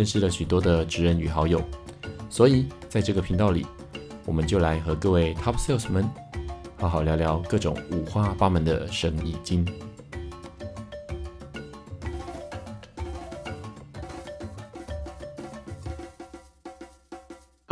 [0.00, 1.60] 认识了许多的职人与好友，
[2.30, 3.66] 所以在这个频道里，
[4.24, 6.08] 我们就来和各位 Top Sales 们
[6.78, 9.62] 好好聊聊各种五花八门的生意经。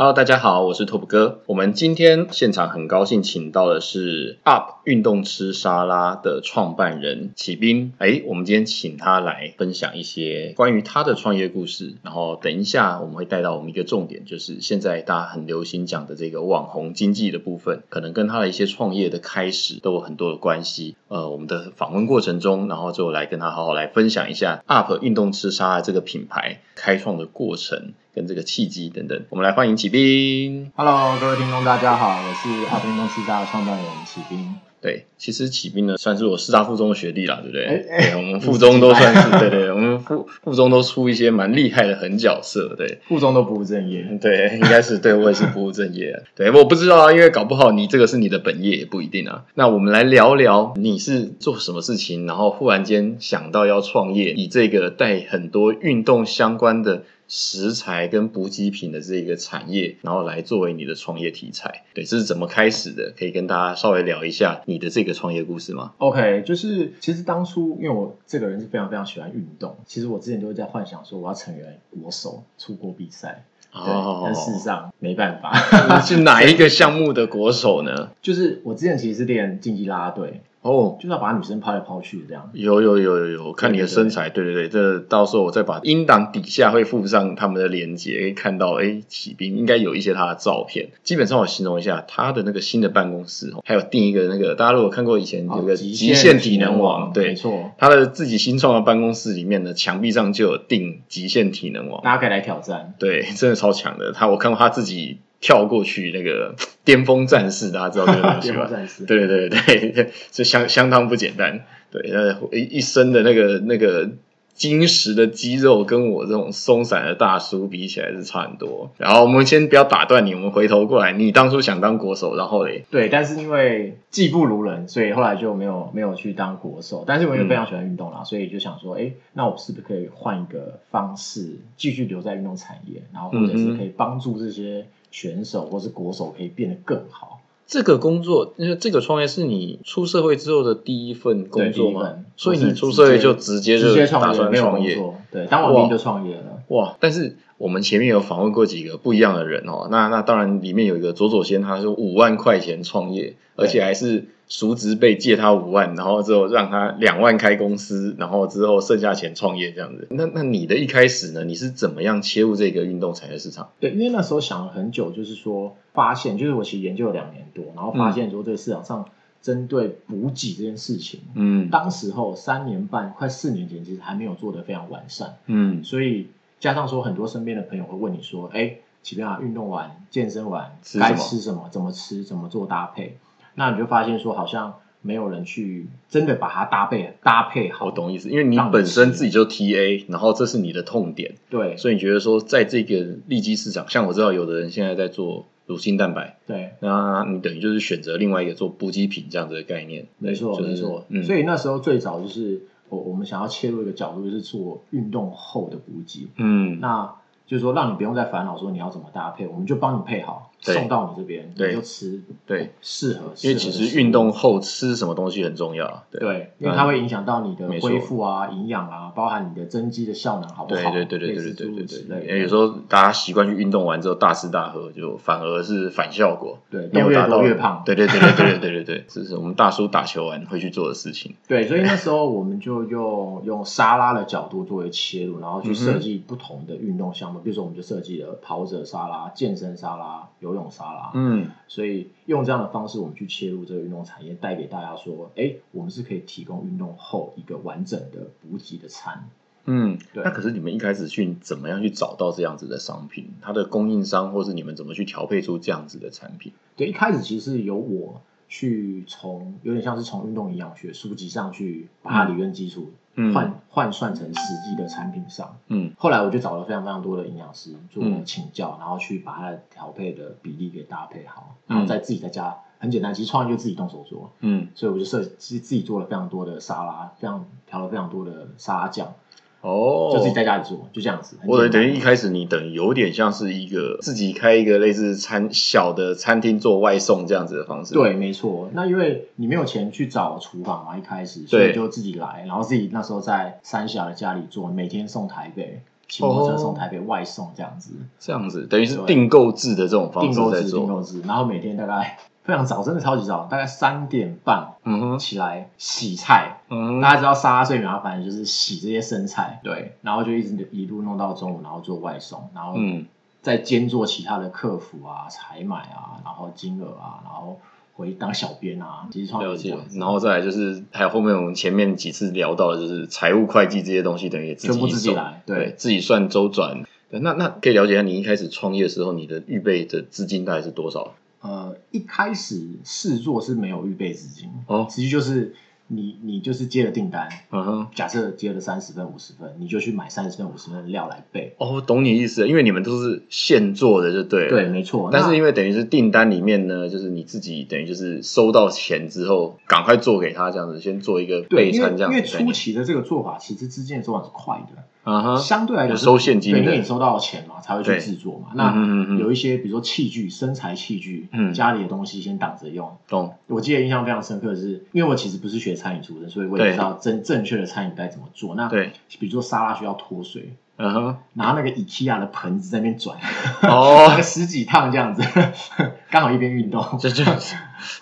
[0.01, 1.41] Hello，大家好，我是 Top 哥。
[1.45, 7.91] 我们今天现场很高兴请到的是 Up 运动吃沙拉的创办人启斌。
[7.97, 11.95] 哎，我们今天请他来分享一些关于他的创业故事。
[12.01, 20.95] 然后等一下我们会带到我们一个重点，就是现在大家很流行讲的这个网红经济的部分，可能跟他的一些创业的开始都有很多的关系。
[21.09, 27.91] 呃，我们的访问过程中，然后就来跟他好好来分享一下 Up 运动吃沙拉这个品牌开创的过程。
[28.13, 30.71] 跟这个契机等等，我们来欢迎启兵。
[30.75, 34.55] Hello，各位听众，大家好，我是阿兵公司大的创办人启兵。
[34.81, 37.65] 对，其实启兵呢，算是我师大附中的学弟啦，对不对？
[37.65, 49.43] 哎哎对，我们附中都算是，对对，我们附附中都出一些蛮厉害的狠角色，对附中都不务正业，对，应该是对我也是不务正业， 对，我不知道啊，因为搞不好你这个是你的本业也不一定啊。
[49.53, 57.03] 那我们来聊聊你是做什么事情，然后忽然间想到要创业，以这个带很多运动相关的。
[57.29, 63.13] 食材跟补给品的这个产业，然后来作为你的创业题材，对，这是怎么开始的？
[63.17, 71.63] 可以跟大家稍微聊一下你的这个创业故事吗？OK，就是其实当初因为我这个人是非常非常喜欢运动，其实我之前就会在幻想说我要成为
[72.01, 73.45] 国手，出国比赛。
[73.71, 75.53] 对，哦但事实上没办法。
[75.95, 78.09] 你是哪一个项目的国手呢？
[78.19, 82.49] 就是我之前其实是练竞技啦啦队，哦，就是要把女生抛来抛去这样。
[82.53, 90.89] 有有有有有，看你的身材，对对对，这到时候我再把音档底下会附上他们的链接，可以看到，哎，启兵应该有一些他的照片。
[91.03, 102.93] 基本上我形容一下他的那个新的办公室，还有定一个那个，大家如果看过以前有个哦极限体能网，没，错，他的自己新创的办公室里面呢，墙壁上就有定极限体能网，大家可以来挑战。
[102.99, 104.11] 对，真的超强的。
[104.11, 108.69] 他我看过他自己跳过去那个 巅峰战士，大家知道这个东西吧 巅峰？
[108.69, 111.65] 战士，对对对对，这相相当不简单。
[111.91, 114.09] 对，呃，一一身的那个那个
[114.53, 118.91] 坚实的肌肉，跟我这种松散的大叔比起来是差很多。
[118.97, 127.05] 然后我们先不要打断你，我们回头过来，你当初想当国手，然后嘞，对，但是因为技不如人，所以后来就没有没有去当国手。
[127.07, 137.41] 但是我又非常喜欢运动啦，所以就想说，哎，那我是不是可以换一个方式，继续留在运动产业，然后或者是可以帮助这些选手或是国手可以变得更好。
[137.67, 142.15] 这个工作，因为这个创业是你出社会之后的第一份工作吗？
[142.35, 144.97] 所以你出社会就直接就打算创业。
[145.31, 146.63] 对，当完兵就创业了。
[146.69, 146.97] 哇！
[146.99, 160.07] 但是我们前面有访问过几个不一样的人哦，那那当然里面有一个左左先，他是五万块钱创业，而且还是叔侄辈借他五万，然后之后让他两万开公司，然后之后剩下钱创业这样子。
[160.09, 161.43] 那那你的一开始呢？
[161.43, 163.69] 你是怎么样切入这个运动产业市场？
[163.79, 169.09] 对，因为那时候想了很久，就是说发现，就是我其实研究了两年多，然后发现说这个市场上
[169.41, 176.27] 针对补给这件事情，嗯当时候三年半快四年前，其实还没有做得非常完善，嗯，所以
[176.59, 181.69] 加上说很多身边的朋友会问你说，哎，启斌啊，运动完、健身完吃该吃什么？
[181.71, 182.23] 怎么吃？
[182.23, 183.17] 怎么做搭配？
[183.55, 187.85] 那你就发现说，好像没有人去真的把它搭配搭配好。
[187.85, 196.37] 我懂意思，因为你本身自己就 TA，然后这是你的痛点，对所以你觉得说在这个利基市场，像我知道有的人现在在做乳清蛋白。
[196.45, 201.05] 对，那你等于就是选择另外一个做补给品这样子的概念，没错就是没错。
[201.07, 206.27] 嗯，所以那时候最早就是我我们想要切入一个角度，就是做运动后的补给。
[206.37, 213.31] 嗯，那就是说，让你不用再烦恼说你要怎么搭配，我们就帮你配好，对送到你这边，对你就吃对，适合。
[213.41, 220.91] 因为其实运动后吃什么东西很重要啊，对对，因为它会影响到你的恢复啊、营养啊，包含你的增肌的效能好不好？
[220.91, 227.83] 对对对对对对对对有时候大家习惯去运动完之后大吃大喝，就反而是反效果，对动越没有达到多越胖。
[227.85, 231.35] 对对对对对对对对对，这是我们大叔打球完会去做的事情。
[231.47, 241.11] 对，所以那时候我们就用用沙拉的角度作为切入，然后去设计不同的运动项目，比如说我们就设计了跑者沙拉、健身沙拉、游泳沙拉。
[241.13, 249.29] 嗯，所以用这样的方式，我们去切入这个运动产业，带给大家说，哎，我们是可以提供运动后一个完整的补给的餐。
[249.65, 253.27] 嗯，对那可是你们一开始去怎么样去找到这样子的商品？
[253.41, 256.53] 它的供应商，或是你们怎么去调配出这样子的产品？
[256.75, 265.57] 对，一开始其实是由我去从有点像是从运动营养学书籍上去把它理论基础嗯换、换算成实际的产品上。
[265.67, 265.93] 嗯。
[265.97, 268.23] 后来我就找了非常非常多的营养师做嗯。
[268.25, 271.75] 请教，然后去把它的调配的比例给搭配好，嗯。
[271.75, 279.13] 然后再自己在家很简单，其实创业就自己动手做，嗯，所以我就设计自己做了非常多的沙拉，非常调了非常多的沙拉酱，
[279.61, 281.35] 哦，就自己在家里做，就这样子。
[281.41, 288.69] 很或者简单等于一开始你等于有点像是一个自己开一个类似餐小的餐厅做外送这样子的方式。，对，没错。
[288.73, 300.87] 那因为你没有钱去找厨房嘛，一开始，所以就自己来，然后自己那时候在三峡的家里做，每天送台北，骑摩托车哦送台北外送这样子，这样子等于是订购制的这种方订购制，订式在做。
[300.87, 304.73] 购制，然后每天大概非常早，真的超级早，大概三点半
[305.19, 306.57] 起来洗菜。
[306.69, 313.05] 嗯，大家知道沙拉最麻烦的就是洗这些生菜，对，然后就一直一路弄到中午，然后做外送，然后嗯，
[313.41, 317.59] 再兼做其他的客服啊、采买啊，然后金额啊，然后
[317.99, 319.09] 回当小编啊，
[319.41, 326.81] 了解然后再来就是还有后面我们前面几次聊到的，就是财务会计这些东西，等于也自己全部自己来对对，自己算周转。
[327.11, 331.15] 对那那可以了解一下，你一开始创业的时候，你的预备的资金大概是多少？
[331.41, 335.53] 呃，一开始试做是没有预备资金，哦实际就是
[335.91, 341.55] 你你就是接了订单，嗯哼，假设接了三十份、五十份，你就去买三十份、五十份的料来备。
[341.57, 344.49] 哦，懂你意思了，因为你们都是现做的，就对了。
[344.49, 345.09] 对，没错。
[345.11, 352.47] 但是因为等于是订单里面呢，就是你自己等于就是收到钱之后，赶快做给他这样子，先做一个备餐这样因为子的概念。
[352.47, 358.49] 初期的这个做法，其实资金的做法是快的，啊哈，相对来讲收现金的对，因为你收到钱嘛，才会去制作嘛。
[358.53, 362.97] 那嗯有一些比如说器具、身材器具，嗯家里的东西先挡着用。
[363.07, 363.33] 懂。
[363.47, 368.55] 我记得印象非常深刻的是，因为我其实不是学餐饮出身，所以我也不知道正正确的餐饮该怎么做。
[368.55, 373.17] 那对，比如说沙拉需要脱水，嗯哼，拿那个 IKEA 的盆子在那边转，
[373.63, 375.23] 哦 十几趟这样子，
[376.11, 376.83] 刚好一边运动。
[376.99, 377.23] 就就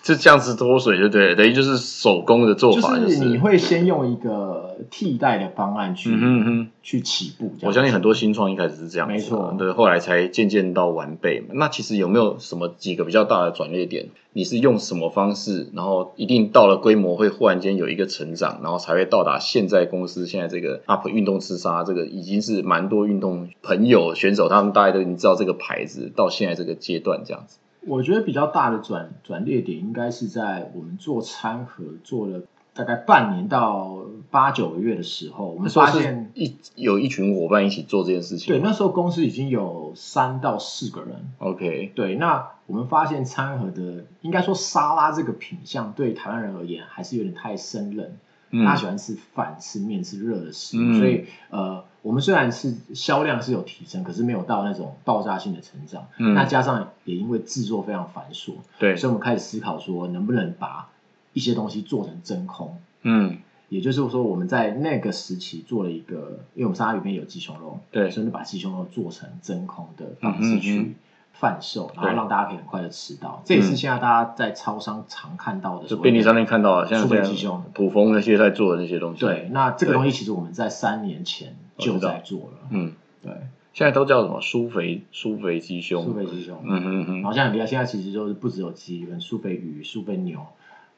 [0.02, 6.68] 就这样子脱水就对了，等于就是手工的做法，就是你会先用一个替代的方案去、嗯哼。
[6.82, 11.48] 去起步，我相信很多新创一开始是这样没错对，后来才渐渐到完备嘛。
[11.52, 14.06] 那其实有没有什么几个比较大的转捩点？
[14.32, 27.58] 你是用什么方式，然后一定到了规模会忽然间有一个成长，然后才会到达现在公司现在这个 UP 运动吃沙这个已经是蛮多运动朋友选手他们大概都已经知道这个牌子到现在这个阶段这样子。
[27.86, 32.40] 我觉得比较大的转转捩点应该是在我们做餐盒做了
[32.78, 33.98] 大概半年到
[34.30, 41.28] 八九个月的时候，我们发现，一有一群伙伴一起做这件事情对，那时候公司已经有三到四个人。
[41.38, 48.06] OK，对，那我们发现餐盒的，应该说沙拉这个品相对台湾人而言还是有点太生冷。
[48.50, 56.06] 嗯大家喜欢吃饭、吃面、吃热的食物，嗯所以呃，我们虽然是销量是有提升，可是没有到那种爆炸性的成长。
[56.16, 60.88] 嗯那加上也因为制作非常繁琐，对，所以我们开始思考说，能不能把
[61.32, 62.76] 一些东西做成真空。
[63.02, 63.38] 嗯，
[63.68, 68.10] 也就是说，我们在那个时期做了一个，因为我们沙拉里面有鸡胸肉，对。
[68.10, 70.96] 所以就把鸡胸肉做成真空的方式去
[71.32, 72.16] 贩售，然后对。
[72.16, 73.42] 让大家可以很快的吃到。
[73.44, 77.62] 这也是现在大家在超商常看到的就便利商店看到了，现在北鸡胸。
[77.74, 79.20] 普丰那些在做的那些东西。
[79.20, 82.68] 对，那这个东西其实我们在三年前就在做了。
[82.70, 82.92] 嗯，
[83.22, 83.32] 对，
[83.72, 84.40] 现在都叫什么？
[84.40, 87.14] 苏肥苏肥鸡胸，苏肥鸡胸，嗯嗯嗯。
[87.16, 90.40] 然后现在很厉害，现在其实就是不只有鸡，可能苏肥鱼、苏肥牛，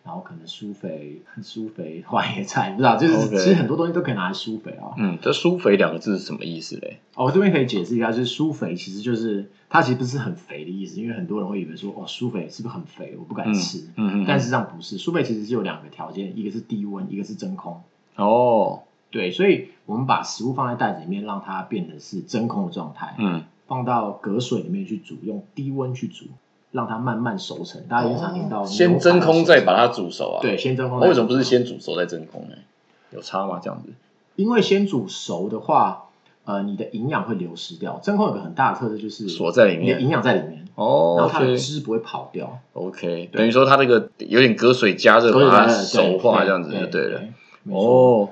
[0.04, 4.92] 然后可能苏肥 苏肥花椰菜，不知道，就是其实很多东西都可以拿来苏肥啊。
[4.96, 6.98] 嗯，这酥肥两个字是什么意思嘞？
[7.14, 13.78] 哦，我这边可以解释一下，就是苏肥其实就是它其实不是很肥的意思，因为很多人会以为说哦苏肥是不是很肥，我不敢吃。
[13.96, 17.82] 嗯嗯，但事实上不是，苏肥其实是有两个条件，一个是低温，一个是真空。
[18.16, 23.14] 哦，对，所以我们把食物放在袋子里面，让它变得是真空的状态。
[23.18, 26.26] 嗯，放到隔水里面去煮，用低温去煮，
[26.72, 27.82] 让它慢慢熟成。
[27.88, 30.38] 大家经常听到、哦先真空再把它煮熟啊？
[30.42, 31.00] 对，先真空。
[31.00, 32.56] 为什么不是先煮熟再真空呢？
[33.10, 33.60] 有差吗？
[33.62, 33.92] 这样子？
[34.36, 36.04] 因为先煮熟的话，
[36.44, 38.00] 呃，你的营养会流失掉。
[38.02, 47.20] 真空有个很大的特色就是锁在里面你的营养在里面，哦然后它的汁不会跑掉，OK，等于说它这个有点隔水加热把它熟化这样子就对了。。
[47.70, 48.30] 哦，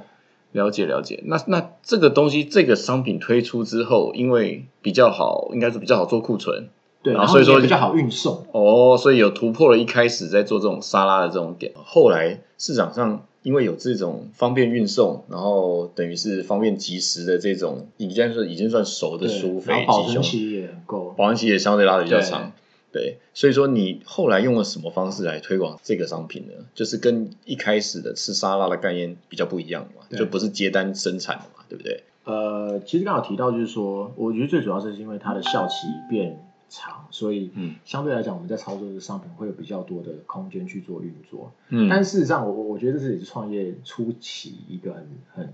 [0.52, 1.22] 了解了解。
[1.26, 6.68] 那那这个东西，这个商品推出之后，因为比较好，应该是比较好做库存
[7.02, 8.44] 对，然后所以说比较好运送。
[8.52, 11.72] 哦，所以有突破了一开始在做这种沙拉的这种点。
[11.76, 21.14] 后来市场上因为有这种方便运送，然后等于是方便及时的这种，已经算已经算熟的对酥然保存期也很够。
[21.16, 22.52] 保温期也相对拉的比较对长。
[22.90, 26.54] 对，所以说你后来用了什么方式来推广这个商品呢？
[26.74, 32.02] 就是跟一开始的吃沙拉的概念比较不一样嘛，就不是接单生产的嘛，对不对？
[32.24, 41.52] 呃，其实刚好提到就是说，我觉得最主要是因为它的效期变长，所以嗯相对来讲，我们在操作这个商品会有比较多的空间去做运作。
[41.68, 45.52] 嗯但事实上，我我我觉得这是也是创业初期一个很很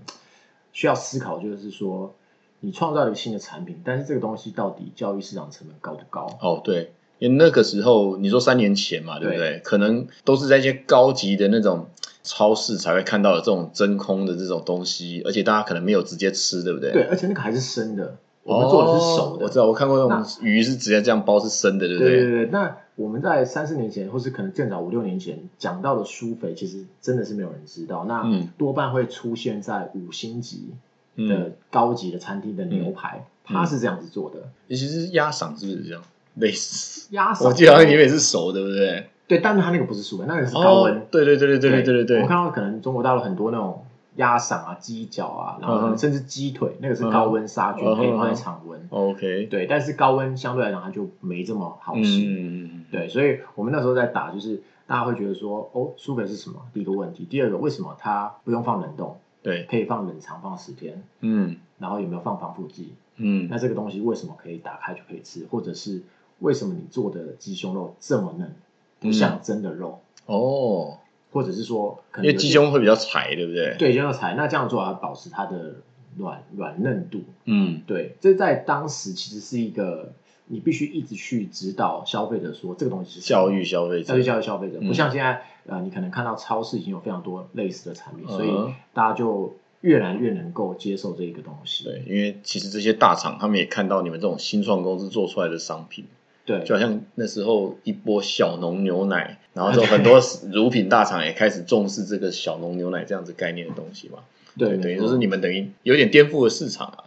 [0.71, 2.13] 需要思考，就是说
[2.59, 6.37] 你创造一个新的产品，但是这个东西到底教育市场成本高不高？
[6.41, 9.59] 哦，对，因为那个时候你说三年前嘛，对不对？
[9.59, 11.87] 可能都是在一些高级的那种
[12.23, 16.91] 超市才会看到的这种真空的这种东西，而且大家可能没有直接吃，对不对？
[16.91, 19.43] 对，而且那个还是生的，我们做的是熟的。
[19.43, 28.05] 哦我知道，我看过那种鱼是直接这样包是生的，对不对对对对，那我们在三四年前，或是可能更早五六年前讲到的苏肥，其实真的是没有人知道。
[28.07, 30.69] 那嗯多半会出现在五星级
[31.15, 34.37] 嗯，的高级的餐厅的牛排，它是这样子做的。
[34.67, 36.01] 尤其是鸭嗓是不是这样
[36.35, 37.07] 类似？
[37.11, 39.09] 鸭嗓，我记得好像里面也是熟的，对不对？
[39.27, 40.93] 对，但是它那个不是苏肥，那个是高温。
[40.93, 43.84] 哦对对对对对对对对对，我看到可能中国大陆很多那种
[44.15, 48.87] 鸭嗓啊、鸡脚啊，然后甚至鸡腿，那个是高温杀菌，可以放在常温。
[48.89, 52.69] OK，对，但是高温相对来讲它就没这么好嗯吃。
[52.91, 56.61] 对，所以我们那时候在打，就是大家会觉得说，哦，苏肥是什么？
[56.73, 61.03] 第一个问题，第二个，为什么它不用放冷冻，对，可以放冷藏放十天？
[61.21, 62.93] 嗯然后有没有放防腐剂？
[63.17, 65.45] 嗯那这个东西为什么可以打开就可以吃？
[65.49, 66.03] 或者是
[66.39, 68.55] 为什么你做的鸡胸肉这么嫩，
[68.99, 69.99] 不像真的肉？
[70.25, 70.97] 哦，
[71.35, 75.75] 或者是说，可因为鸡胸会比较柴，对不对？，对，就要裁，那这样做要保持它的
[76.15, 77.25] 软软嫩度。
[77.43, 80.13] 嗯对，这在当时其实是一个
[80.47, 91.83] 你必须一直去指导消费者说这个东西是教育消费者教育教育消费者，嗯不像现在呃，你可能看到超市已经有非常多类似的产品，所以嗯大家就越来越能够接受这一个东西。
[91.83, 96.05] 对，因为其实这些大厂他们也看到你们这种新创公司做出来的商品，
[96.45, 100.21] 对就好像那时候一波小农牛奶，然后就很多
[100.53, 104.19] 乳品大厂也开始重视这个小农牛奶这样子概念的东西嘛。
[104.55, 107.05] 对，等于就是你们等于有点颠覆了市场啊。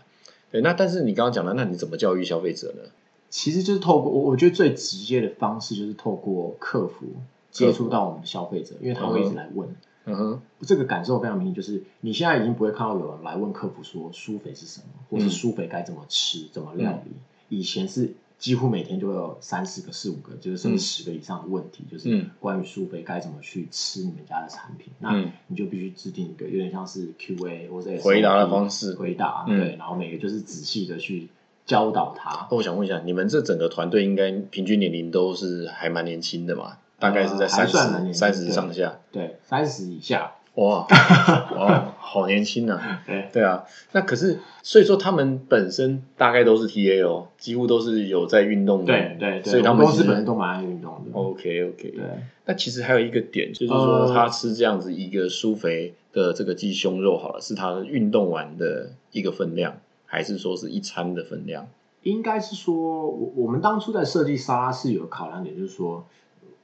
[0.50, 2.90] 对，那但是你刚刚讲了，那你怎么教育消费者呢？
[3.30, 7.06] 其实就是透过我我觉得最直接的方式就是透过客服
[7.50, 9.68] 接触到我们的消费者，因为他会一直来问。
[10.06, 17.12] 嗯哼，这个感受非常明显，就是你现在已经不会看到有人来问客服说苏肥是什么，或是苏肥该怎么吃、怎么料理。
[17.50, 24.92] 以前是几乎每天就会有三四个、四五个，就是甚至十个以上的问题，就是嗯关于苏菲该怎么去吃你们家的产品。
[25.00, 31.28] 那嗯你就必须制定一个有点像是 Q&A 或者回答的方式回答嗯对，然后每个就是仔细的去
[31.66, 32.46] 教导他。
[32.50, 36.78] 那我想问一下，你们这整个团队应该平均年龄都是还蛮年轻的嘛？
[37.00, 37.76] 大概是在三十、
[38.12, 38.98] 三十上下。
[39.12, 40.84] 对，三十以下，哇
[41.56, 43.02] 哇，好年轻啊！
[43.06, 48.86] 对对啊，那可是所以说他们本身大概都是 TA 哦，几乎都是有在运动的。
[48.86, 51.16] 对对对，所以他们公司本身都蛮爱运动的。
[51.16, 51.90] OK OK。
[51.90, 52.02] 对。
[52.46, 61.68] 那其实还有一个点，就是说呃他吃这样子一个酥肥的这个鸡胸肉，好了，是他运动完的一个分量，还是说是一餐的分量？
[62.02, 66.06] 应该是说，我我们当初在设计沙拉是有考量点，就是说，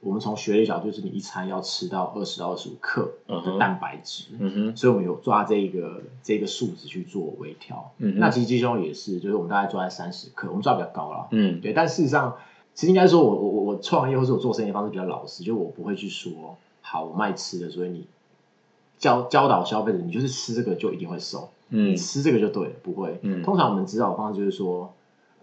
[0.05, 7.91] 我们从学理角度，就是你一餐要吃到二十到二十五克的蛋白质，嗯哼，所以我们有抓这一个这个数值去做微调。
[7.97, 11.27] 嗯哼那其实鸡胸也是，就是我们大概抓在三十克，我们抓比较高了。
[11.31, 12.35] 嗯对，但事实上，
[12.75, 18.05] 其实应该说我我我我创业或者我做生意的方式比较老实，就我不会去说，好，我卖吃的，所以你
[18.99, 21.49] 教教导消费者，你就是吃这个就一定会瘦。
[21.69, 23.19] 嗯你吃这个就对了，不会。
[23.23, 24.93] 嗯通常我们指导的方式就是说，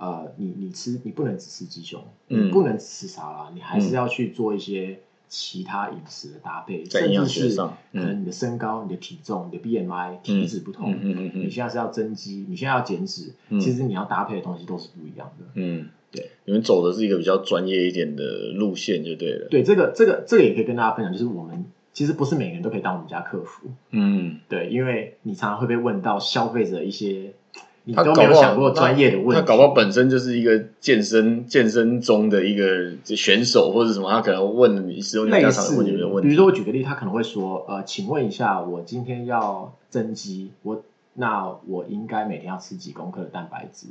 [0.03, 10.93] 呃，你你吃你不能只吃鸡胸，嗯你不能只吃沙拉，你还是要去做一些其他饮食的搭配，甚至是可能你的身高、你的体重、你的 BMI、体脂不同，
[11.35, 15.45] 你现在是要增肌，你现在要减脂，嗯其实你要搭配的东西都是不一样的。
[15.55, 18.25] 嗯，对，你们走的是一个比较专业一点的
[18.57, 19.47] 路线，就对了。
[19.51, 27.35] 对，这个这个这个也可以跟大家分享，就是我们其实不是每个人都可以当我们家客服，嗯，对，因为你常常会被问到消费者一些
[27.85, 36.29] 你他都没有想过专业的问题，他搞不好本身就是一个健身健身中的一个选手或者什么，他可能问你使用你家常似，问你的问题。
[36.29, 40.83] 比如说我举个例，他可能会说，呃，请问一下，我今天要增肌，我
[41.15, 43.89] 那我应该每天要吃几公克的蛋白质？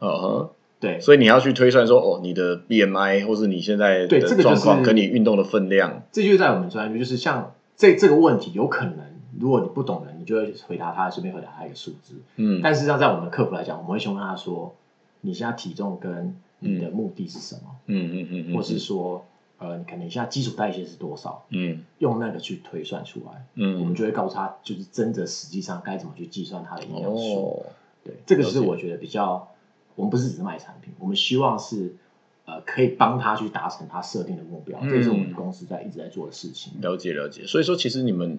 [0.00, 0.48] 嗯哼，
[0.78, 8.96] 对，所以你要去推算说，哦，你的 BMI 或是你现在的对这个就是状况跟你运动的分量，这就是在我们专业，就是像这这个问题，有可能
[9.42, 12.14] 如果你不懂的，你就会回答他，顺便回答他一个数字。
[12.36, 14.76] 嗯，但事实上，在我们的客服来讲，我们会先问他说，
[15.20, 19.24] 你现在体重跟你的目的是什么，嗯嗯嗯嗯，或是说，
[19.58, 23.44] 呃，你可能你现在基础代谢是多少，嗯用那个去推算出来。
[23.56, 27.46] 嗯我们嗯就会告诉他，就是真的实际上该怎么去计算它的营养素。
[27.46, 27.66] 哦，
[28.04, 29.48] 对，这个是我觉得比较，
[29.96, 31.96] 我们不是只是卖产品，我们希望是
[32.44, 36.74] 呃可以帮他去达成他设定的目标，嗯这是我们公司在一直在做的事情。
[36.80, 37.44] 了解了解。
[37.46, 38.38] 所以说，其实你们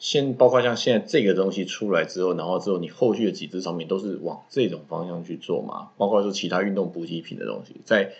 [0.00, 5.90] 先包括像现在这个东西出来之后，然后之后你后续的几支产品都是往这种方向去做嘛？
[5.98, 8.10] 包括说其他运动补给品的东西，在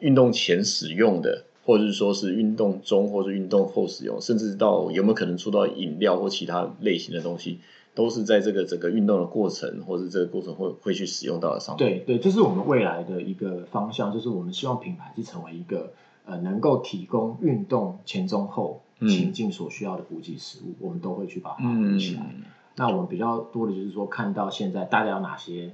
[0.00, 7.58] 运动前使用的，或者是说是运动中或者运动后使用，甚至到有没有可能出到饮料或其他类型的东西，
[7.94, 11.86] 都是在这个整个运动的过程，或者这个过程会会去使用到的商品。
[11.86, 15.92] 对对，这是我们未来的一个方向，就是我们希望品牌是成为一个
[16.26, 22.22] 呃能够提供运动前中后情境所需要的补给食物，我们都会去把它补起来。
[22.22, 22.44] 嗯
[22.76, 25.72] 那我们比较多的就是说，看到现在大家有哪些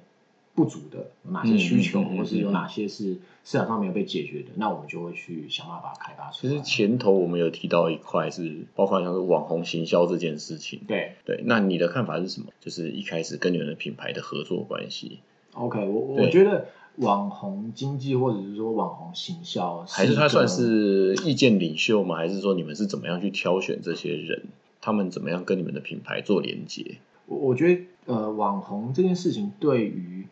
[0.56, 6.52] 不足的，有哪些需求，或是有哪些是市场上没有被解决的，那我们就会去想办法把它开发出来。
[6.52, 10.80] 其实前头我们有提到一块是包括像是网红行销这件事情。
[10.88, 12.48] 对对，那你的看法是什么？
[12.60, 15.20] 就是一开始跟你们的品牌的合作关系
[15.52, 16.66] ，，OK，我我对我觉得
[16.96, 22.16] 网红经济或者是说网红行销，还是他算是意见领袖吗？
[22.16, 24.44] 还是说你们是怎么样去挑选这些人？
[24.80, 26.98] 他们怎么样跟你们的品牌做连接？
[27.26, 30.26] 我我觉得呃，网红这件事情对于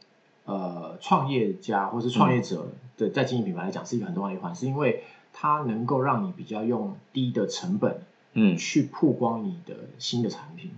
[0.44, 5.02] 呃创业家或是创业者的在经营品牌来讲是一个很重要的一环，是因为
[5.32, 8.02] 它能够让你比较用低的成本
[8.34, 10.70] 嗯去曝光你的新的产品。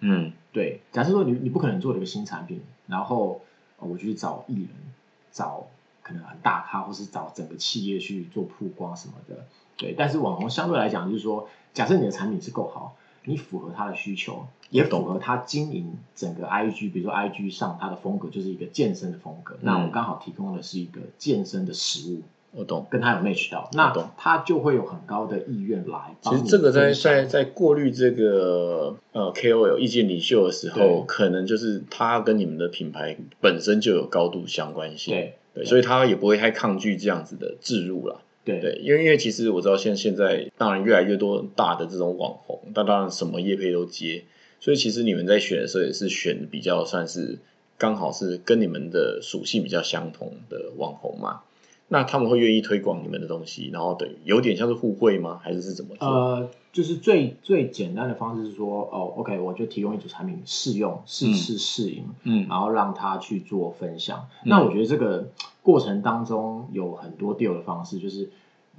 [0.00, 3.42] 嗯对，假设说你你不可能做了一个新产品，然后、
[3.78, 4.68] 呃我就去找艺人，
[5.32, 5.66] 找
[6.02, 9.44] 可能很大咖，或是找整个企业去做曝光什么的。
[9.76, 12.94] 对，但是网红相对来讲，就是说，假设你的产品是够好，
[13.24, 22.22] 你符合他的需求，也符合他经营整个 IG，比如说 IG 上他的风格就是一个健身的风格，那我刚好提供的是一个健身的食物，
[22.52, 22.86] 我懂。
[22.90, 26.16] 跟他有 match 到，那懂他就会有很高的意愿来。
[26.20, 35.14] 其实这个在在在过滤这个呃 KOL 意见领袖的时候，可能就是他跟你们的品牌本身就有高度相关性。
[35.14, 38.20] 对对，所以他也不会太抗拒这样子的置入了。
[38.44, 44.24] 对对，因为因为其实我知道现现在当然越来越多大的这种网红，但当然什么业配都接，
[44.60, 47.38] 所以其实你们在选的时候也是选比较算是
[47.78, 51.42] 刚好是跟你们的属性比较相同的网红嘛。
[51.92, 55.40] 那他们会愿意推广你们的东西，然后等于有点像是互惠吗？
[55.42, 56.06] 还是是怎么做？
[56.08, 64.28] 呃，就是最最简单的方式是说，哦，OK，我就提供一组产品试用、试吃、试饮，嗯然后让他去做分享。
[64.44, 65.30] 那我觉得这个
[65.62, 68.30] 过程当中有很多 deal 的方式，就是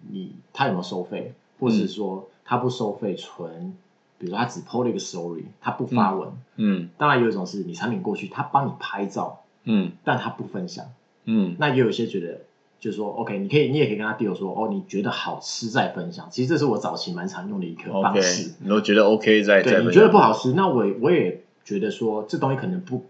[0.09, 3.73] 你他有没有收费，或者是说他不收费，纯
[4.19, 6.29] 比如说他只 PO 了一个 story，他不发文。
[6.55, 10.85] 嗯当然有一种是你产品过去，他帮你拍照，嗯但他不分享。
[11.25, 12.41] 嗯那也有一些觉得，
[12.81, 16.27] 就是说，OK，你可以，你也可以跟他 deal 说，哦，你觉得好吃再分享。
[16.31, 18.53] 其实这是我早期蛮常用的一个方式。
[18.59, 23.05] 你都觉得 OK 在在对，你觉得不好吃，那我我也觉得说，这东西可能不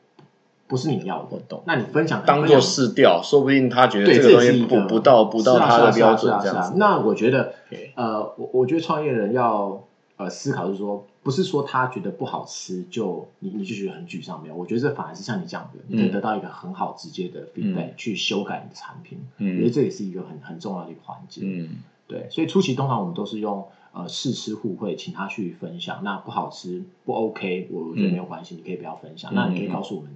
[0.68, 1.62] 不是你要的。
[1.66, 6.74] 那你分享当做试调，说不定他觉得对，这这个东西不不到不到他的标准这样。
[6.76, 7.54] 那我觉得
[7.96, 9.82] 呃，我我觉得创业人要
[10.18, 14.56] 呃思考，就是说，不是说他觉得不好吃就你你就觉得很沮丧，没有。
[14.56, 19.20] 我觉得这反而是像你这样的，你可以嗯得到一个很好直接的 feedback，、去修改你的产品。
[19.38, 21.42] 嗯我觉得这也是一个很很重要的一个环节。
[21.44, 26.02] 嗯对，所以初期通常我们都是用呃试吃互惠，请他去分享。
[26.04, 29.32] 那不好吃不 OK，我我觉得没有关系，你可以不要分享。
[29.32, 30.10] 嗯那你可以告诉我们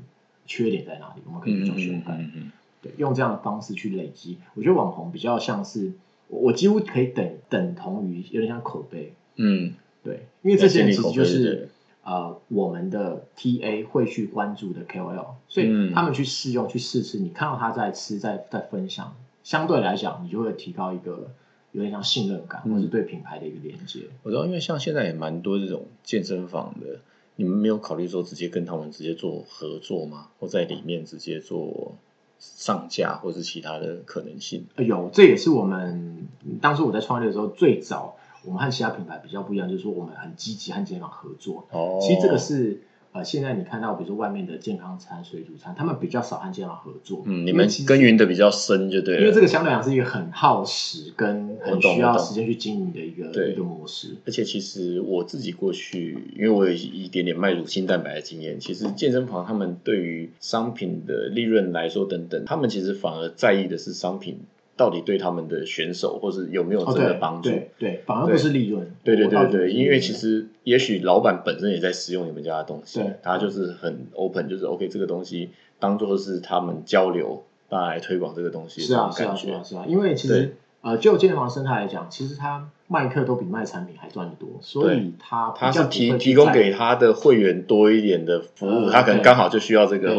[0.45, 2.15] 缺点在哪里，我们可以去做修改。
[2.17, 4.37] 嗯嗯对，用这样的方式去累积。
[4.55, 5.93] 我觉得网红比较像是
[6.27, 9.13] 我我几乎可以等等同于有点像口碑。
[9.37, 9.73] 嗯
[10.05, 11.67] 对，因为这些人其实就是
[12.03, 21.31] 呃我们的 TA 会去关注的 KOL，所以嗯他们去试用、去试吃，你看到他在吃、在在分享，相对来讲，你就会提高一个
[21.71, 24.01] 有点像信任感，嗯或者对品牌的一个连接。
[24.23, 26.99] 我知道，因为像现在也蛮多这种健身房的，
[27.35, 30.27] 你们没有考虑说直接跟他们直接做合作吗？
[30.39, 31.95] 或在里面直接做
[32.39, 34.65] 上架，或是其他的可能性？
[34.75, 36.27] 呃有，这也是我们
[36.61, 38.14] 当初我在创业的时候最早，
[38.45, 41.67] 我们和其他品牌比较不一样，就是说我们很积极和健身房合作。
[41.71, 42.81] 哦，其实这个是
[43.11, 47.23] 呃，现在你看到比如说外面的健康餐、水煮餐，他们比较少和健身房合作。
[47.25, 49.21] 嗯，你们耕耘的比较深，就对了。
[49.21, 54.17] 因为这个相对来讲是一个很耗时跟很需要时间去经营的一个对一个模式。
[54.25, 64.39] 而且其实我自己过去，因为我有一点点卖乳清蛋白的经验，其实健身房他们对于商品的利润来说等等，他们其实反而在意的是商品
[64.77, 67.49] 到底对他们的选手或是有没有哦，真的帮助。
[67.49, 68.93] 对对，反而不是利润。
[69.03, 79.35] 对对对对，因为其实也许老板本身也在使用你们家的东西，他就是很 open，就是 OK 这个东西当做是他们交流，大家来推广这个东西是啊是啊。
[79.35, 90.13] 是啊，因为其实呃，就健身房生态来讲，其实他卖课都比卖产品还赚得多，所以他他是提提供在给他的会员多一点的服务，呃他可能对刚好就需要这个，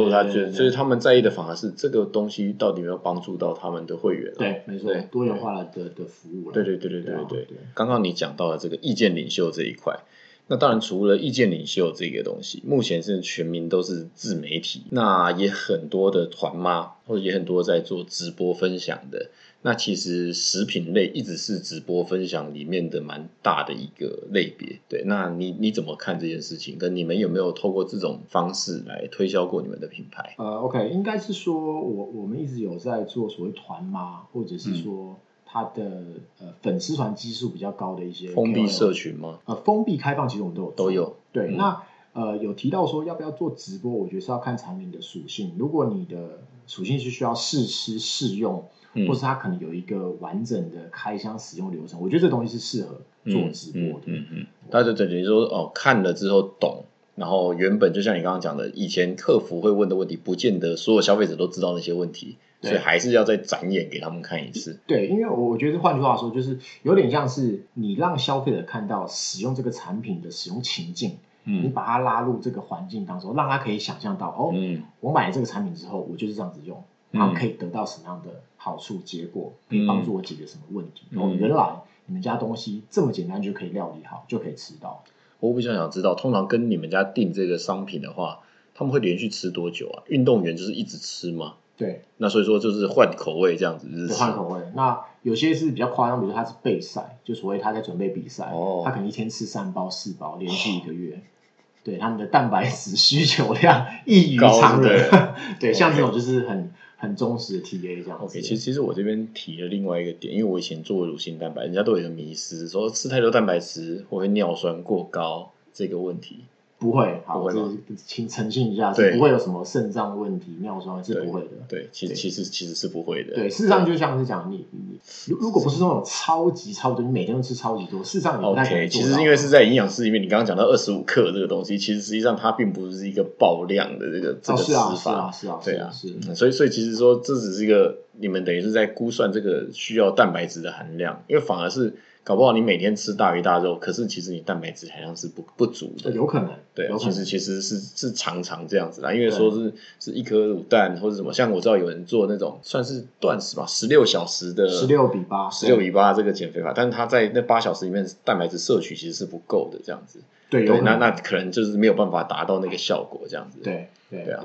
[0.50, 4.38] 所以他们在意的反而是这个东西到底有没有帮助到他们的会员、啊。
[4.38, 6.52] 对，没错，多元化了的的服务了。
[6.52, 10.00] 对对对对对对刚刚你讲到了这个意见领袖这一块，
[10.48, 19.30] 那当然，除了意见领袖这个东西，目前是全民都是自媒体，那也很多的团妈，或者也很多在做直播分享的。
[19.66, 24.78] 那其实食品类一直是直播分享里面的蛮大的一个类别。
[24.88, 26.78] 对，那你你怎么看这件事情？
[26.78, 30.36] 跟你们有没有透过这种方式来推销过你们的品牌？
[30.38, 35.18] 呃，OK，应该是说我我们一直有在做所谓团妈，或者是说。
[35.48, 36.02] 它的
[36.40, 39.38] 呃粉丝团基数比较高的一些封闭社群吗？
[39.46, 41.16] 呃，封闭开放其实我们都有都有。
[41.32, 45.54] 对，那呃有提到说要不要做直播，我觉得是要看产品的属性。
[45.56, 48.64] 如果你的属性是需要试吃试用，
[49.06, 54.06] 或是它可能有一个完整的开箱使用流程，我觉得这东西是适合做直播的。
[54.06, 56.84] 嗯嗯，大家等于说哦，看了之后懂。
[57.16, 64.80] 然后原本就像你刚刚讲的，以前客服会问的问题，不见得所有消费者都知道那些问题，所以还是要再展演给他们看一次。
[64.86, 74.52] 对，因为我觉得换句话说，就是有点像是你让消费者看到使用这个产品的使用情境，嗯，你把它拉入这个环境当中，让他可以想象到，哦，
[75.00, 76.84] 我买了这个产品之后，我就是这样子用，
[77.16, 81.06] 然后可以得到什么样的好处结果，可以帮助我解决什么问题。
[81.16, 85.02] 哦，原来你们家东西这么简单就可以料理好，就可以吃到。
[85.40, 88.40] 我比较想知道，通常跟你们家订这个商品的话，
[88.74, 90.02] 他们会连续吃多久啊？
[90.06, 91.54] 运动员就是一直吃吗？
[91.76, 94.60] 对，那所以说就是换口味这样子，换口味。
[94.74, 98.50] 那有些是比较夸张，比如说他是备赛，就所谓他在准备比赛，
[98.84, 101.20] 他可能一天吃三包四包，连续一个月，
[101.84, 105.10] 对他们的蛋白质需求量 异于常人。
[105.60, 106.72] 对，像这种就是很。
[106.96, 108.18] 很忠实的 TA 这样。
[108.18, 116.44] OK，其实其实我这边提了另外一个点，因为我以前做乳清蛋白，人家都有一个迷思，说吃太多蛋白质会尿酸过高这个问题。
[116.78, 117.58] 不会，好，这
[117.96, 121.48] 请澄清一下，是不会有什么肾脏问题、尿酸是不会的。
[121.66, 123.34] 对，其实其实其实是不会的。
[123.34, 136.34] 对，事实上就像是讲你你如如果不是那种超级超级，你每天都吃超级多，事实上你 OK，其实因为是在营养师里面，你刚刚讲到二十五克这个东西，其实实际上它并不是一个爆量的这个这个吃法，是啊是啊，对啊是。
[136.34, 141.96] 所以所以其实说这只是一个你们等于是在估算这个需要蛋白质的含量，因为反而是。
[142.26, 146.50] 搞不好你每天吃大鱼大肉，可是其实你蛋白质含量是不不足的，有可能。
[146.74, 160.18] 对，其实其实是是常常这样子啦，因为说是是一颗卤蛋或者什么，像我知道有人做那种算是断食吧，十六小时的十六比八，十六比八这个减肥法，但是他在那八小时里面蛋白质摄取其实是不够的，这样子。
[160.50, 163.60] 对，那那可能就是没有办法达到那个效果，这样子。
[163.62, 164.44] 对对对啊。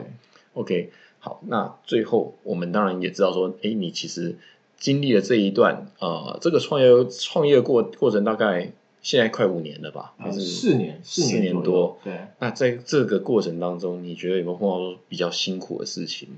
[0.54, 4.36] OK，好，那最后我们当然也知道说，哎，你其实。
[4.82, 8.72] 经历了这一段，呃，这个创业创业过过程大概
[9.04, 10.16] 现在快五年了吧？
[10.18, 11.00] 还是四年？
[11.04, 12.00] 四年多。
[12.04, 12.14] 对。
[12.40, 16.30] 那在这个过程当中，你觉得有没有碰到比较辛苦的事情？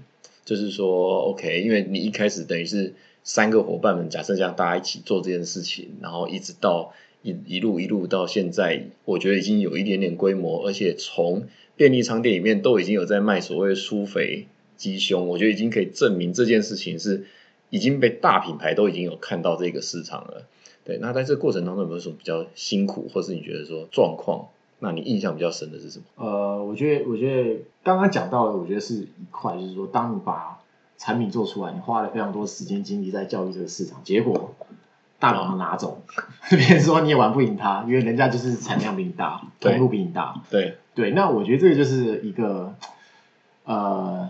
[0.43, 17.23] 就是说，OK，因为你一开始等于是三个伙伴们，假设这样大家一起做这件事情，然后一直到一一路一路到现在，我觉得已经有一点点规模，而且从便利商店里面都已经有在卖所谓苏肥鸡胸，我觉得已经可以证明这件事情是。
[17.73, 20.45] 已经被大品牌都已经有看到这个市场了，
[20.85, 20.99] 对。
[21.01, 24.49] 那在这过程当中有没有什么比较辛苦，或是你觉得说状况？
[24.77, 26.05] 那你印象比较深的是什么？
[26.17, 30.59] 呃，我觉得，我觉得刚刚讲到的，我觉得是一块，就是说，当你把
[30.99, 34.53] 产品做出来，你花了非常多时间精力在教育这个市场，结果
[35.17, 36.03] 大佬拿走，
[36.51, 41.09] 别人说你也玩不赢他，因为人家就是产量比你大，投入比你大，对对。
[41.09, 42.75] 那我觉得这个就是一个，
[43.63, 44.29] 呃。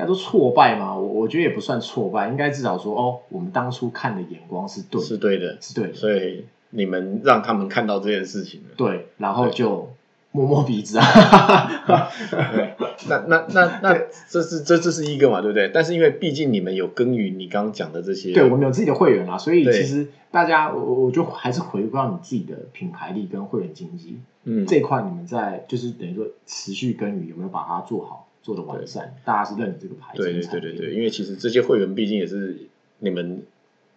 [0.00, 0.96] 该说挫败吗？
[0.96, 5.94] 我我觉得也不算挫败，应该至少说哦，我们当初看的眼光是对，是对的，是对的。
[5.94, 9.92] 所以你们让他们看到这件事情了，对，然后就
[10.32, 11.04] 摸摸鼻子啊。
[12.30, 12.74] 对，
[13.08, 15.70] 那那那那这是这这是一个嘛，对不对？
[15.72, 28.28] 但是因为毕竟你们有耕耘你刚刚讲的这些，对我们有自己的会员啊，所以其实大家我我就还是回归到你自己的品牌力跟会员经济，嗯，这一块你们在就是等于说持续耕耘有没有把它做好？
[28.42, 30.22] 做的完善，大家是认这个牌子。
[30.22, 32.56] 对对对对对，因为其实这些会员毕竟也是
[32.98, 33.42] 你们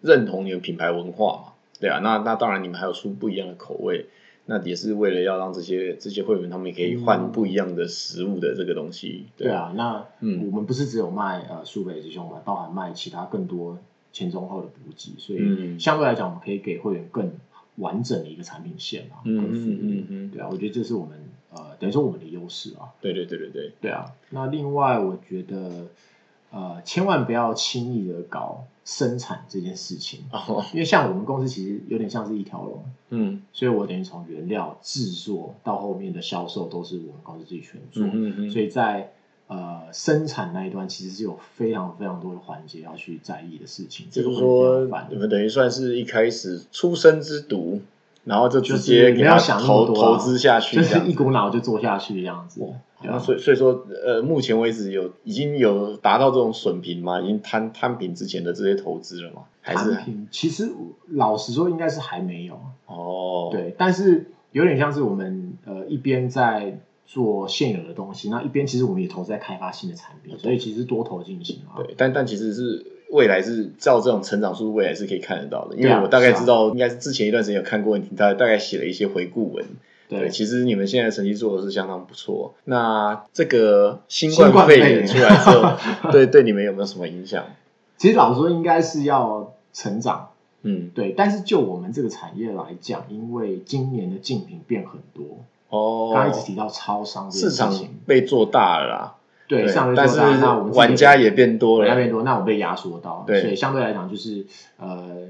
[0.02, 2.00] 认同你们品牌文化嘛，对啊。
[2.00, 4.08] 那那当然你们还有出不一样的口味，
[4.46, 9.26] 那也是为了要让这些这些会员他们也可以换不一样的食物的这个东西。
[9.38, 13.78] 对啊，那嗯，我们不是只有卖呃苏北之兄嘛，包含卖其他更多
[14.12, 17.32] 前中后的补给，所以相对来讲，我们可以给会员更
[17.78, 20.32] 完整的一个产品线嘛，嗯嗯嗯。
[20.32, 21.18] 对啊，我觉得这是我们。
[21.56, 24.06] 呃，等于说我们的优势啊，对对对对对，对啊。
[24.30, 25.88] 那另外，我觉得
[26.52, 30.22] 呃，千万不要轻易的搞生产这件事情，
[30.74, 39.12] 因为像我们公司其实有点像是一条龙，嗯，所以我等于从原料制作到后面的销售都是我们公司自己全做，嗯嗯，所以在
[39.48, 47.80] 呃生产那一端其实是有非常非常多的环节要去在意的事情，就是说你们等于算是一开始出生之犊。
[48.24, 52.62] 然后就直接给他投投资下去，就是一股脑就做下去这样子。
[53.02, 57.20] 然后啊所以所以说，呃，目前为止有已经有达到这种损平吗？
[57.20, 59.42] 已经摊摊平之前的这些投资了吗？
[59.62, 59.98] 还是
[60.32, 60.72] 其实
[61.10, 62.60] 老实说，应该是还没有。
[62.86, 71.76] 哦，，对，但是有点像是我们呃一边在做现有的东西，那一边其实我们也投资在开发新的产品，所以其实多头进行啊。
[71.84, 75.76] 对，但但其实是未来是照这种成长速度，未来是可以看得到的。
[75.76, 79.64] 因为我大概知道，应该是之前一段时间有看过你大大概写了一些回顾文。
[80.10, 82.54] 对，其实你们现在成绩做的是相当不错。
[82.66, 85.74] 那这个新新冠冠肺炎出来之后，
[86.12, 87.46] 对对你们有没有什么影响？
[87.98, 90.30] 其实老实说，应该是要成长。
[90.64, 97.74] 嗯，对，但是就我们这个产业来讲，因为今年的竞品变很多，哦，刚刚一直提到超商市场，
[98.06, 99.16] 被做大了啦。
[99.48, 101.88] 对，上面但是做大那我们玩家也变多了。
[101.88, 104.46] 玩家变多，那我被压缩到，对所以相对来讲就是
[104.78, 105.28] 呃，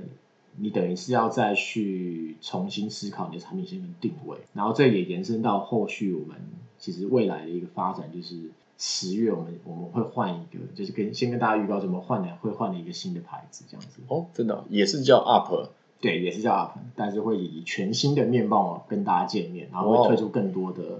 [0.58, 6.38] 你等于是要再去重新思考你的产品线跟定位，然后这也延伸到后续我们
[6.78, 8.36] 其实未来的一个发展，就是
[8.78, 15.67] 十月我们我们会换一个，就是跟先跟大家预告，怎么换的会换了一个新的牌子这样子，哦，真的哦也是叫 UP
[15.99, 20.99] 对，也是叫 Up，但是会以全新的面貌跟大家见面，然后会推出更多的、呃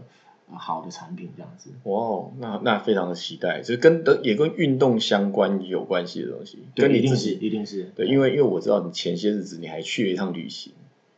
[0.52, 1.72] 好的产品这样子。
[1.84, 10.74] 哇哦，那那非常的期待，就是跟的也跟运动相关有关系的东西，对，跟一定是，一定是，对，因为因为我知道你前些日子你还去了一趟旅行，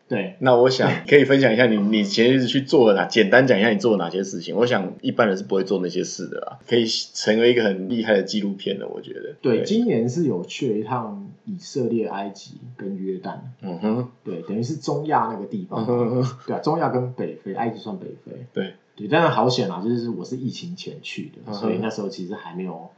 [0.08, 0.36] 对。
[0.40, 4.56] 那我想 可以分享一下你你前些日子去做了哪，简单讲一下你做了哪些事情。
[4.56, 9.36] 我想一般人是不会做那些事的啦，可以成为一个很厉害的纪录片的，我觉得。
[9.42, 22.90] 对，今年是有去了一趟以色列、埃及跟约旦，嗯哼，对，等于是中亚那个地方，嗯哼，对啊，中亚跟北非，埃及算北非，对，对，但是好险啊，就是我是疫情前去的，嗯所以那时候其实还没有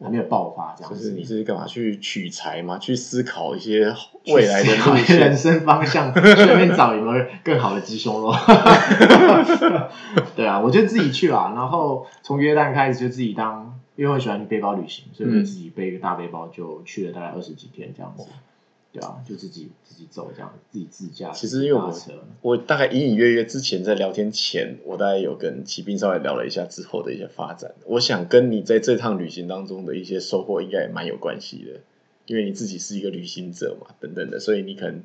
[0.00, 0.98] 还没有爆发这样子。
[0.98, 2.78] 就是你是干嘛去取材嘛？
[2.78, 3.94] 去思考一些
[4.28, 5.36] 未来的路人。
[5.36, 8.32] 生方向，顺便找有没有更好的鸡胸肉。
[10.34, 18.24] 对啊，我就自己去啦，然后从约旦开始就自己当，因为我很喜欢背包旅行，所以我就嗯自己背一个大背包，就去了大概二十几天这样子。
[18.92, 21.30] 对啊，就自己自己走这样，自己自驾。
[21.30, 27.72] 其实因为我车，我大概隐隐约约之前在聊天前，我大概有跟骑兵稍微聊了一下之后的一些发展。
[27.86, 31.80] 我想跟你在这趟旅行当中的一些收获应该也蛮有关系的，
[32.26, 35.02] 因为你自己是一个旅行者嘛，等等的，所以你可能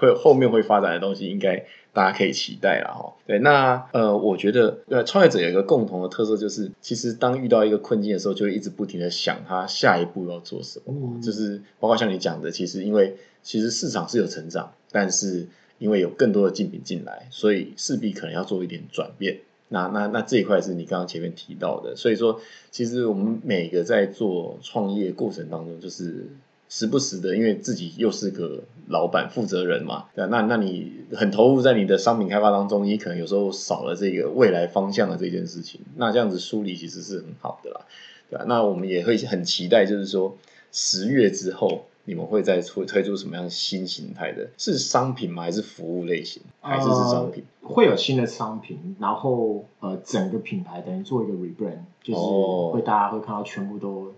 [0.00, 3.14] 会后面会发展的东西，应该大家可以期待了哈。
[3.26, 10.84] 对，那呃，我觉得呃，创业者有一个共同的特色，就是其实当遇到一个困境的时候，就会一直不停的想他下一步要做什么。
[10.88, 15.46] 嗯就是包括像你讲的，其实因为其实市场是有成长，但是
[15.78, 19.40] 因为有更多的竞品进来，所以势必可能要做一点转变。
[19.72, 22.40] 那那那这一块是你刚刚前面提到的，所以说
[22.72, 26.26] 其实我们每个在做创业过程当中，就是
[26.70, 37.82] 时不时的，因为自己又是个老板负责人嘛，对啊那那你很投入在你的商品开发当中，你可能有时候少了这个未来方向的这件事情，那这样子梳理其实是很好的啦，
[38.30, 40.38] 对啊，那我们也会很期待，就是说
[40.72, 41.82] 十月之后。
[42.06, 44.48] 你们会再推推出什么样新形态的？
[44.56, 45.42] 是商品吗？
[45.42, 46.42] 还是服务类型？
[46.60, 47.44] 还是是商品？
[47.60, 54.12] 呃会有新的商品，然后呃，整个品牌等于做一个 rebrand，就是哦会大家会看到全部都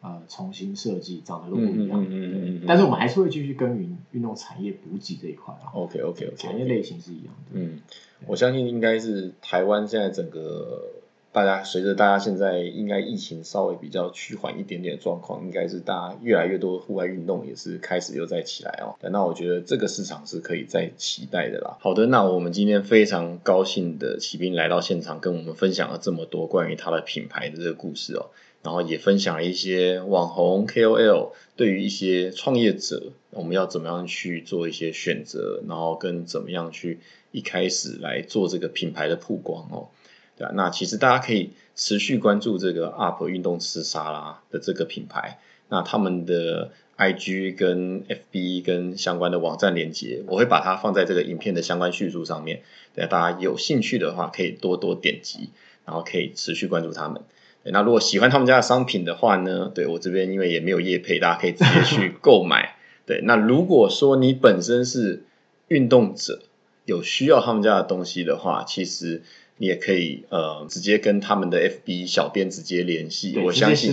[0.00, 2.02] 呃重新设计，长得都不一样。
[2.02, 5.72] 嗯嗯嗯嗯但是我们还是会继续耕耘运动产业补给这一块啊。
[5.74, 7.52] OK OK OK，产业类型是一样的。
[7.52, 7.80] 嗯，
[8.26, 10.84] 我相信应该是台湾现在整个
[11.32, 18.96] 大家随着大家现在应该疫情稍微比较趋缓一点点的状况，应该是大家越来越多户外运动也是开始又在起来哦。
[19.10, 21.76] 那我觉得这个市场是可以再期待的啦。
[21.80, 28.30] 好的，那我们今天非常高兴的骑兵来到现场，跟我们分享了这么多关于他的品牌的这个故事哦。
[28.62, 37.00] 然后也分享了一些网红 KOL 对于一些创业者，我们要怎么样去做一些选择，然后跟怎么样去
[37.32, 39.88] 一开始来做这个品牌的曝光哦，
[40.36, 52.62] 对啊，那其实大家可以持续关注这个 UP 运动吃沙拉的这个品牌，那他们的 IG 跟 FB 跟相关的网站连接，我会把它放在这个影片的相关叙述上面，
[52.94, 55.48] 对大家有兴趣的话可以多多点击，
[55.86, 57.22] 然后可以持续关注他们。
[57.62, 62.76] 对那如果喜欢他们家的商品的话呢，对我这边因为也没有业配，大家可以直接去 购买。
[63.06, 65.24] 对，那如果说你本身是
[65.68, 66.40] 运动者，
[66.84, 69.22] 有需要他们家的东西的话，其实
[69.58, 73.38] 你也可以呃直接跟他们的 FB 小编直接联系。
[73.38, 73.92] 我相信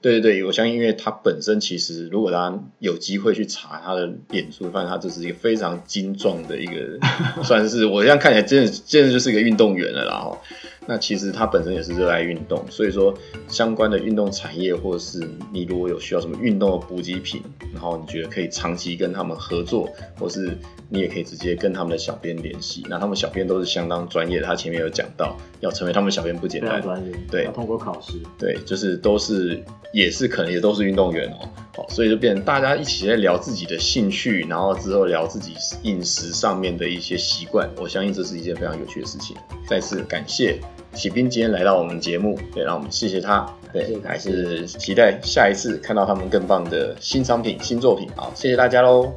[0.00, 6.98] 对对对，我相信，因为他本身其实，如果大家有机会去查他的脸书，发现他就是一个非常精壮的一个，
[7.42, 10.38] 算是我这样看起来真的真的就是一个运动员了啦哈。
[10.88, 13.12] 那其实他本身也是热爱运动，所以说
[13.46, 15.20] 相关的运动产业，或者是
[15.52, 17.42] 你如果有需要什么运动的补给品，
[17.74, 19.86] 然后你觉得可以长期跟他们合作，
[20.18, 20.56] 或是
[20.88, 22.82] 你也可以直接跟他们的小编联系。
[22.88, 39.36] 那他们小编都是相当专业的，他前面有讲到，要成为他们小编不简单，专业，对，要通过考试，对，就是都是也是可能也都是运动员哦，好，所以就变成大家一起在聊自己的兴趣，然后之后聊自己饮食上面的一些习惯，我相信这是一件非常有趣的事情。
[39.68, 40.58] 再次感谢。
[40.92, 49.12] 启斌今天来到我们节目，对，让我们谢谢他，对，还是期待下一次看到他们更棒的新商品、新作品，好，谢谢大家喽。